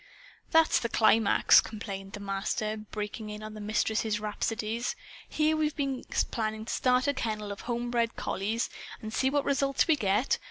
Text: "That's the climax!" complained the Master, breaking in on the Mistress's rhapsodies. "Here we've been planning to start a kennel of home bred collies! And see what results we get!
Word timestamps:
"That's 0.49 0.79
the 0.79 0.89
climax!" 0.89 1.61
complained 1.61 2.13
the 2.13 2.19
Master, 2.19 2.75
breaking 2.75 3.29
in 3.29 3.43
on 3.43 3.53
the 3.53 3.61
Mistress's 3.61 4.19
rhapsodies. 4.19 4.95
"Here 5.29 5.55
we've 5.55 5.75
been 5.75 6.03
planning 6.31 6.65
to 6.65 6.73
start 6.73 7.05
a 7.07 7.13
kennel 7.13 7.51
of 7.51 7.61
home 7.69 7.91
bred 7.91 8.15
collies! 8.15 8.67
And 8.99 9.13
see 9.13 9.29
what 9.29 9.45
results 9.45 9.87
we 9.87 9.95
get! 9.95 10.39